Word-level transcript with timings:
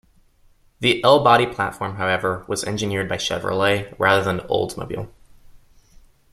The 0.79 1.03
L-Body 1.03 1.45
platform 1.45 1.97
however, 1.97 2.43
was 2.47 2.63
engineered 2.63 3.07
by 3.07 3.17
Chevrolet 3.17 3.93
rather 3.99 4.23
than 4.23 4.39
Oldsmobile. 4.47 5.11